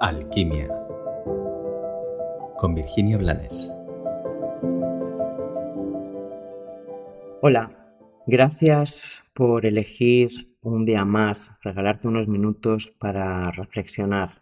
Alquimia 0.00 0.66
con 2.56 2.74
Virginia 2.74 3.18
Blanes. 3.18 3.70
Hola, 7.42 7.70
gracias 8.26 9.30
por 9.34 9.66
elegir 9.66 10.56
un 10.62 10.86
día 10.86 11.04
más, 11.04 11.52
regalarte 11.62 12.08
unos 12.08 12.28
minutos 12.28 12.88
para 12.88 13.50
reflexionar. 13.50 14.40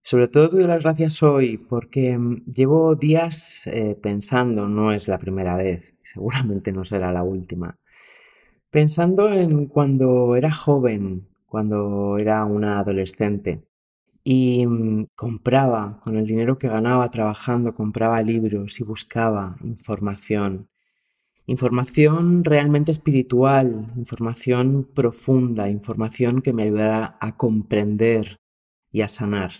Sobre 0.00 0.28
todo 0.28 0.48
te 0.48 0.56
doy 0.56 0.68
las 0.68 0.82
gracias 0.82 1.22
hoy 1.22 1.58
porque 1.58 2.16
mm, 2.16 2.44
llevo 2.46 2.94
días 2.94 3.66
eh, 3.66 3.94
pensando, 4.02 4.68
no 4.68 4.92
es 4.92 5.06
la 5.06 5.18
primera 5.18 5.54
vez, 5.54 5.96
seguramente 6.02 6.72
no 6.72 6.86
será 6.86 7.12
la 7.12 7.22
última, 7.22 7.78
pensando 8.70 9.30
en 9.30 9.66
cuando 9.66 10.34
era 10.34 10.50
joven, 10.50 11.28
cuando 11.44 12.16
era 12.16 12.46
una 12.46 12.78
adolescente 12.78 13.64
y 14.24 14.66
mm, 14.66 15.08
compraba, 15.14 16.00
con 16.02 16.16
el 16.16 16.26
dinero 16.26 16.58
que 16.58 16.68
ganaba 16.68 17.10
trabajando, 17.10 17.74
compraba 17.74 18.22
libros 18.22 18.80
y 18.80 18.84
buscaba 18.84 19.56
información. 19.62 20.70
Información 21.46 22.42
realmente 22.42 22.90
espiritual, 22.90 23.92
información 23.96 24.88
profunda, 24.94 25.68
información 25.68 26.40
que 26.40 26.54
me 26.54 26.62
ayudara 26.64 27.18
a 27.20 27.36
comprender 27.36 28.40
y 28.90 29.02
a 29.02 29.08
sanar. 29.08 29.52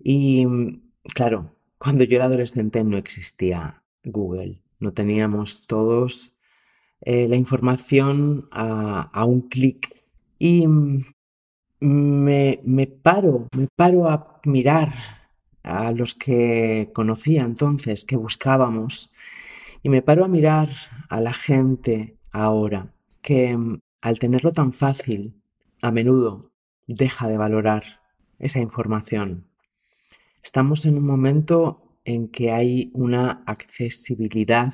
Y 0.00 0.46
mm, 0.46 0.82
claro, 1.14 1.54
cuando 1.78 2.04
yo 2.04 2.16
era 2.16 2.26
adolescente 2.26 2.82
no 2.82 2.96
existía 2.96 3.84
Google, 4.02 4.62
no 4.80 4.92
teníamos 4.92 5.66
todos 5.66 6.36
eh, 7.02 7.28
la 7.28 7.36
información 7.36 8.48
a, 8.50 9.02
a 9.12 9.24
un 9.24 9.42
clic. 9.42 10.04
Y 10.38 10.66
mm, 10.66 11.04
me, 11.84 12.60
me 12.64 12.86
paro, 12.86 13.48
me 13.56 13.68
paro 13.76 14.08
a 14.08 14.40
mirar 14.46 14.92
a 15.62 15.92
los 15.92 16.14
que 16.14 16.90
conocía 16.94 17.42
entonces, 17.42 18.04
que 18.04 18.16
buscábamos, 18.16 19.12
y 19.82 19.90
me 19.90 20.02
paro 20.02 20.24
a 20.24 20.28
mirar 20.28 20.70
a 21.10 21.20
la 21.20 21.32
gente 21.34 22.16
ahora, 22.32 22.94
que 23.20 23.56
mm, 23.56 23.80
al 24.00 24.18
tenerlo 24.18 24.52
tan 24.52 24.72
fácil, 24.72 25.42
a 25.82 25.90
menudo 25.90 26.52
deja 26.86 27.28
de 27.28 27.36
valorar 27.36 27.84
esa 28.38 28.60
información. 28.60 29.46
Estamos 30.42 30.86
en 30.86 30.96
un 30.96 31.06
momento 31.06 31.98
en 32.04 32.28
que 32.28 32.50
hay 32.50 32.90
una 32.94 33.42
accesibilidad 33.46 34.72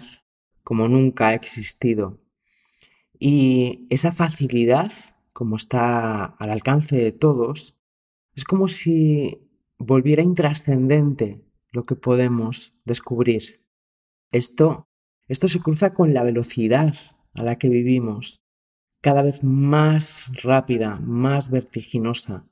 como 0.62 0.88
nunca 0.88 1.28
ha 1.28 1.34
existido. 1.34 2.20
Y 3.18 3.86
esa 3.90 4.12
facilidad 4.12 4.92
como 5.40 5.56
está 5.56 6.26
al 6.26 6.50
alcance 6.50 6.96
de 6.96 7.12
todos, 7.12 7.74
es 8.36 8.44
como 8.44 8.68
si 8.68 9.38
volviera 9.78 10.22
intrascendente 10.22 11.42
lo 11.72 11.82
que 11.82 11.94
podemos 11.96 12.78
descubrir. 12.84 13.64
Esto, 14.30 14.86
esto 15.28 15.48
se 15.48 15.60
cruza 15.60 15.94
con 15.94 16.12
la 16.12 16.24
velocidad 16.24 16.94
a 17.32 17.42
la 17.42 17.56
que 17.56 17.70
vivimos, 17.70 18.44
cada 19.00 19.22
vez 19.22 19.42
más 19.42 20.30
rápida, 20.42 21.00
más 21.00 21.50
vertiginosa. 21.50 22.46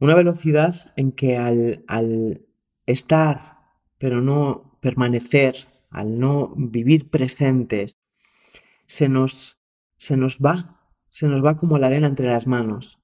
Una 0.00 0.16
velocidad 0.16 0.92
en 0.96 1.12
que 1.12 1.36
al, 1.36 1.84
al 1.86 2.44
estar, 2.86 3.56
pero 3.98 4.20
no 4.20 4.80
permanecer, 4.80 5.54
al 5.90 6.18
no 6.18 6.52
vivir 6.56 7.08
presentes, 7.08 8.00
se 8.86 9.08
nos, 9.08 9.60
se 9.96 10.16
nos 10.16 10.40
va 10.40 10.79
se 11.10 11.26
nos 11.26 11.44
va 11.44 11.56
como 11.56 11.78
la 11.78 11.88
arena 11.88 12.06
entre 12.06 12.28
las 12.28 12.46
manos. 12.46 13.02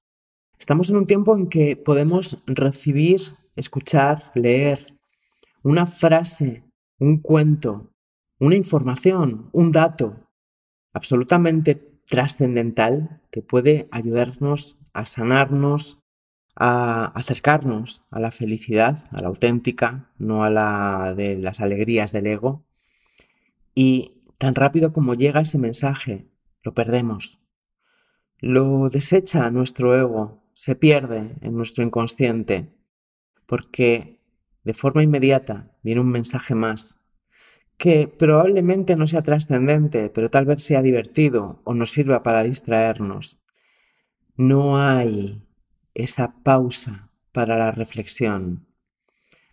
Estamos 0.59 0.89
en 0.89 0.97
un 0.97 1.05
tiempo 1.05 1.37
en 1.37 1.47
que 1.47 1.75
podemos 1.75 2.43
recibir, 2.47 3.21
escuchar, 3.55 4.31
leer 4.33 4.97
una 5.63 5.85
frase, 5.85 6.63
un 6.99 7.19
cuento, 7.19 7.91
una 8.39 8.55
información, 8.55 9.49
un 9.51 9.71
dato 9.71 10.15
absolutamente 10.93 11.75
trascendental 12.09 13.21
que 13.31 13.41
puede 13.41 13.87
ayudarnos 13.91 14.77
a 14.93 15.05
sanarnos, 15.05 16.01
a 16.55 17.05
acercarnos 17.05 18.03
a 18.09 18.19
la 18.19 18.31
felicidad, 18.31 19.03
a 19.11 19.21
la 19.21 19.27
auténtica, 19.27 20.11
no 20.17 20.43
a 20.43 20.49
la 20.49 21.13
de 21.15 21.37
las 21.37 21.59
alegrías 21.59 22.11
del 22.11 22.27
ego. 22.27 22.63
Y 23.75 24.23
tan 24.37 24.55
rápido 24.55 24.93
como 24.93 25.13
llega 25.13 25.41
ese 25.41 25.59
mensaje, 25.59 26.27
lo 26.63 26.73
perdemos, 26.73 27.41
lo 28.39 28.89
desecha 28.89 29.49
nuestro 29.49 29.97
ego, 29.99 30.43
se 30.53 30.75
pierde 30.75 31.35
en 31.41 31.55
nuestro 31.55 31.83
inconsciente, 31.83 32.73
porque 33.45 34.19
de 34.63 34.73
forma 34.73 35.03
inmediata 35.03 35.71
viene 35.83 36.01
un 36.01 36.11
mensaje 36.11 36.53
más, 36.55 36.99
que 37.77 38.07
probablemente 38.07 38.95
no 38.95 39.07
sea 39.07 39.21
trascendente, 39.21 40.09
pero 40.09 40.29
tal 40.29 40.45
vez 40.45 40.63
sea 40.63 40.81
divertido 40.81 41.61
o 41.63 41.73
nos 41.73 41.91
sirva 41.91 42.23
para 42.23 42.43
distraernos. 42.43 43.43
No 44.35 44.77
hay 44.77 45.43
esa 45.93 46.35
pausa 46.43 47.11
para 47.31 47.57
la 47.57 47.71
reflexión. 47.71 48.67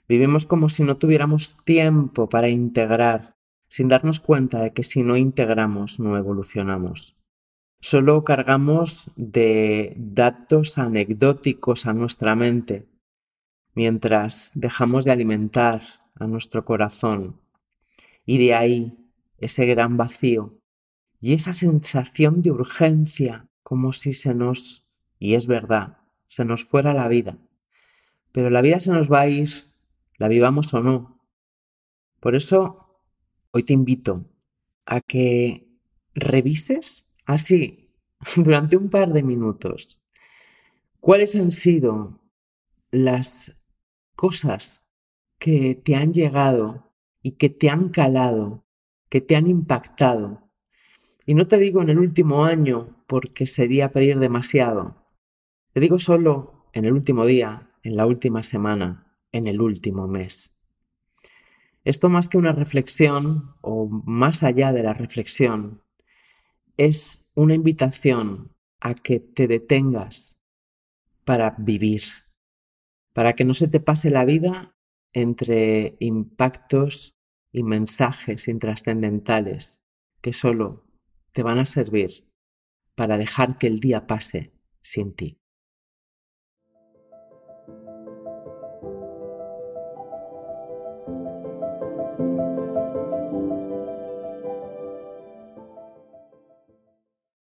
Vivimos 0.09 0.47
como 0.47 0.69
si 0.69 0.83
no 0.83 0.97
tuviéramos 0.97 1.65
tiempo 1.65 2.29
para 2.29 2.49
integrar, 2.49 3.37
sin 3.69 3.89
darnos 3.89 4.21
cuenta 4.21 4.61
de 4.61 4.73
que 4.73 4.83
si 4.83 5.03
no 5.03 5.17
integramos 5.17 6.01
no 6.01 6.17
evolucionamos. 6.19 7.24
Solo 7.85 8.25
cargamos 8.25 9.11
de 9.15 9.93
datos 9.99 10.79
anecdóticos 10.79 11.85
a 11.85 11.93
nuestra 11.93 12.35
mente, 12.35 12.89
mientras 13.75 14.53
dejamos 14.55 15.05
de 15.05 15.11
alimentar 15.11 15.83
a 16.15 16.27
nuestro 16.27 16.65
corazón. 16.65 17.43
Y 18.25 18.39
de 18.39 18.55
ahí 18.55 18.97
ese 19.37 19.67
gran 19.67 19.99
vacío 19.99 20.59
y 21.21 21.35
esa 21.35 21.53
sensación 21.53 22.41
de 22.41 22.53
urgencia, 22.53 23.51
como 23.63 23.93
si 23.93 24.15
se 24.15 24.35
nos, 24.35 24.89
y 25.19 25.35
es 25.35 25.47
verdad, 25.47 25.99
se 26.27 26.47
nos 26.47 26.65
fuera 26.65 26.95
la 26.95 27.07
vida. 27.09 27.37
Pero 28.33 28.49
la 28.49 28.63
vida 28.63 28.81
se 28.81 28.93
nos 28.93 29.13
va 29.13 29.21
a 29.21 29.29
ir, 29.29 29.51
la 30.17 30.29
vivamos 30.29 30.73
o 30.73 30.83
no. 30.83 31.21
Por 32.19 32.35
eso, 32.35 32.99
hoy 33.51 33.63
te 33.63 33.75
invito 33.75 34.25
a 34.87 35.03
que 35.03 35.69
revises 36.15 37.11
así, 37.25 37.91
durante 38.37 38.77
un 38.77 38.91
par 38.91 39.13
de 39.13 39.23
minutos, 39.23 40.03
cuáles 41.01 41.35
han 41.37 41.53
sido 41.53 42.21
las 42.91 43.57
cosas 44.15 44.89
que 45.39 45.75
te 45.75 45.97
han 45.97 46.15
llegado 46.15 46.93
y 47.23 47.33
que 47.33 47.51
te 47.51 47.69
han 47.71 47.89
calado, 47.89 48.65
que 49.09 49.21
te 49.21 49.37
han 49.37 49.47
impactado. 49.47 50.51
Y 51.27 51.35
no 51.35 51.47
te 51.47 51.59
digo 51.59 51.83
en 51.83 51.89
el 51.89 51.99
último 51.99 52.45
año 52.45 53.05
porque 53.07 53.47
sería 53.47 53.93
pedir 53.93 54.19
demasiado. 54.19 55.07
Te 55.73 55.81
digo 55.81 55.99
solo 55.99 56.69
en 56.73 56.85
el 56.85 56.93
último 56.93 57.27
día, 57.27 57.71
en 57.83 57.97
la 57.97 58.07
última 58.07 58.43
semana, 58.43 59.19
en 59.33 59.47
el 59.47 59.61
último 59.61 60.07
mes. 60.07 60.59
Esto 61.85 62.09
más 62.09 62.29
que 62.29 62.39
una 62.39 62.53
reflexión 62.53 63.55
o 63.61 63.89
más 63.89 64.43
allá 64.43 64.73
de 64.73 64.83
la 64.83 64.95
reflexión, 64.95 65.84
es 66.77 67.25
una 67.35 67.55
invitación 67.55 68.53
a 68.81 68.95
que 68.95 69.21
te 69.21 69.47
detengas 69.47 70.39
para 71.25 71.55
vivir, 71.59 72.03
para 73.13 73.35
que 73.35 73.45
no 73.45 73.55
se 73.55 73.69
te 73.69 73.81
pase 73.81 74.11
la 74.11 74.25
vida 74.25 74.75
entre 75.13 75.97
impactos 76.01 77.15
y 77.53 77.63
mensajes 77.63 78.49
intrascendentales 78.49 79.81
que 80.21 80.33
solo 80.33 80.85
te 81.33 81.43
van 81.43 81.59
a 81.59 81.65
servir 81.65 82.11
para 82.95 83.17
dejar 83.17 83.59
que 83.59 83.67
el 83.67 83.81
día 83.81 84.07
pase 84.07 84.53
sin 84.81 85.15
ti. 85.15 85.39